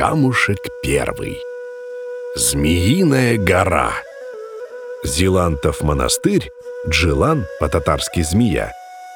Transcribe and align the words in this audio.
Камушек 0.00 0.56
первый. 0.82 1.42
Змеиная 2.34 3.36
гора. 3.36 3.92
Зилантов 5.04 5.82
монастырь, 5.82 6.50
Джилан, 6.88 7.44
по-татарски 7.60 8.22
«змея», 8.22 8.72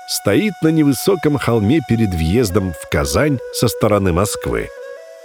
стоит 0.09 0.53
на 0.63 0.69
невысоком 0.69 1.39
холме 1.39 1.81
перед 1.89 2.11
въездом 2.11 2.75
в 2.75 2.91
Казань 2.91 3.39
со 3.55 3.69
стороны 3.69 4.13
Москвы. 4.13 4.69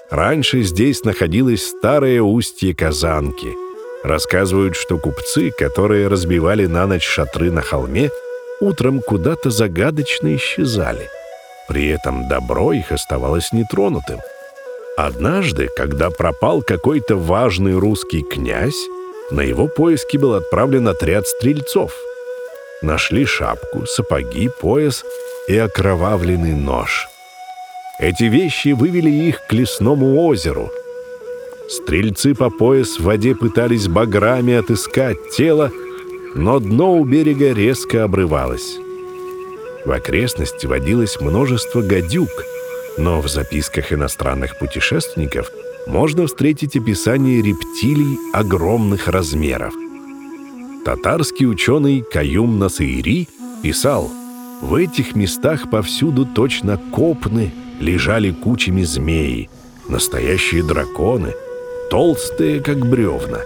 Раньше 0.10 0.62
здесь 0.62 1.04
находилось 1.04 1.68
старое 1.68 2.22
устье 2.22 2.74
Казанки. 2.74 3.54
Рассказывают, 4.06 4.78
что 4.78 4.98
купцы, 4.98 5.52
которые 5.52 6.08
разбивали 6.08 6.68
на 6.68 6.88
ночь 6.88 7.06
шатры 7.06 7.52
на 7.52 7.62
холме, 7.62 8.12
утром 8.62 9.02
куда-то 9.02 9.50
загадочно 9.50 10.34
исчезали. 10.38 11.10
При 11.68 11.90
этом 11.90 12.30
добро 12.30 12.72
их 12.72 12.94
оставалось 12.94 13.52
нетронутым. 13.52 14.22
Однажды, 15.02 15.70
когда 15.78 16.10
пропал 16.10 16.62
какой-то 16.62 17.16
важный 17.16 17.74
русский 17.74 18.22
князь, 18.22 18.90
на 19.32 19.40
его 19.40 19.70
поиски 19.70 20.18
был 20.18 20.34
отправлен 20.34 20.90
отряд 20.90 21.26
стрельцов. 21.26 21.94
Нашли 22.82 23.24
шапку, 23.24 23.86
сапоги, 23.86 24.50
пояс 24.60 25.06
и 25.48 25.58
окровавленный 25.58 26.54
нож. 26.54 27.08
Эти 27.98 28.26
вещи 28.26 28.74
вывели 28.74 29.10
их 29.10 29.40
к 29.48 29.54
лесному 29.54 30.22
озеру. 30.26 30.70
Стрельцы 31.70 32.36
по 32.36 32.50
пояс 32.50 33.00
в 33.00 33.04
воде 33.04 33.36
пытались 33.36 33.88
баграми 33.88 34.56
отыскать 34.56 35.30
тело, 35.32 35.72
но 36.36 36.60
дно 36.60 36.98
у 36.98 37.06
берега 37.06 37.54
резко 37.54 38.04
обрывалось. 38.04 38.76
В 39.86 39.92
окрестности 39.94 40.66
водилось 40.66 41.22
множество 41.22 41.82
гадюк, 41.82 42.44
но 43.00 43.22
в 43.22 43.30
записках 43.30 43.94
иностранных 43.94 44.60
путешественников 44.60 45.50
можно 45.88 46.28
встретить 46.28 46.76
описание 46.76 47.42
рептилий 47.42 48.18
огромных 48.34 49.08
размеров. 49.08 49.74
Татарский 50.84 51.48
ученый 51.48 52.02
Каюм 52.02 52.60
Насаири 52.60 53.30
писал, 53.64 54.12
«В 54.62 54.76
этих 54.76 55.16
местах 55.16 55.70
повсюду 55.70 56.26
точно 56.26 56.78
копны 56.78 57.54
лежали 57.80 58.32
кучами 58.32 58.84
змеи, 58.84 59.50
настоящие 59.88 60.64
драконы, 60.64 61.34
толстые, 61.90 62.60
как 62.60 62.86
бревна». 62.86 63.40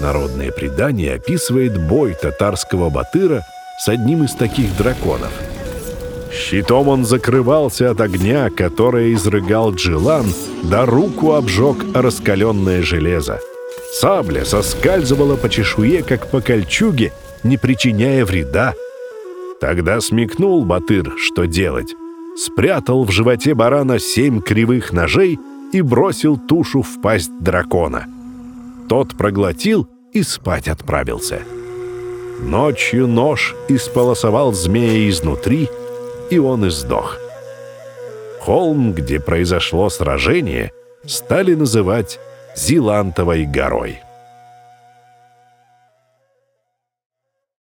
Народное 0.00 0.50
предание 0.50 1.14
описывает 1.14 1.80
бой 1.86 2.16
татарского 2.20 2.90
батыра 2.90 3.42
с 3.78 3.88
одним 3.88 4.24
из 4.24 4.34
таких 4.34 4.76
драконов. 4.76 5.32
Щитом 6.34 6.88
он 6.88 7.04
закрывался 7.04 7.90
от 7.90 8.00
огня, 8.00 8.50
которое 8.50 9.12
изрыгал 9.14 9.72
Джилан, 9.72 10.26
да 10.64 10.84
руку 10.84 11.32
обжег 11.32 11.76
раскаленное 11.94 12.82
железо. 12.82 13.38
Сабля 13.92 14.44
соскальзывала 14.44 15.36
по 15.36 15.48
чешуе, 15.48 16.02
как 16.02 16.30
по 16.30 16.40
кольчуге, 16.40 17.12
не 17.44 17.56
причиняя 17.56 18.24
вреда. 18.24 18.74
Тогда 19.60 20.00
смекнул 20.00 20.64
Батыр, 20.64 21.14
что 21.16 21.46
делать. 21.46 21.94
Спрятал 22.36 23.04
в 23.04 23.12
животе 23.12 23.54
барана 23.54 24.00
семь 24.00 24.40
кривых 24.40 24.92
ножей 24.92 25.38
и 25.72 25.80
бросил 25.82 26.36
тушу 26.36 26.82
в 26.82 27.00
пасть 27.00 27.30
дракона. 27.40 28.06
Тот 28.88 29.16
проглотил 29.16 29.88
и 30.12 30.24
спать 30.24 30.66
отправился. 30.66 31.42
Ночью 32.42 33.06
нож 33.06 33.54
исполосовал 33.68 34.52
змея 34.52 35.08
изнутри, 35.08 35.68
и 36.34 36.38
он 36.38 36.66
издох. 36.66 37.18
Холм, 38.40 38.92
где 38.92 39.20
произошло 39.20 39.88
сражение, 39.88 40.72
стали 41.06 41.54
называть 41.54 42.18
Зилантовой 42.56 43.46
горой. 43.46 44.00